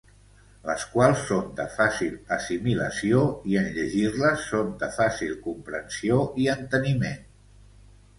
Les 0.67 0.83
quals 0.91 1.19
són 1.25 1.49
de 1.57 1.65
fàcil 1.73 2.15
assimilació 2.37 3.19
i, 3.51 3.57
en 3.61 3.67
llegir-les, 3.75 4.47
són 4.53 4.71
de 4.85 4.89
fàcil 4.95 5.35
comprensió 5.45 6.19
i 6.45 6.49
enteniment. 6.55 7.21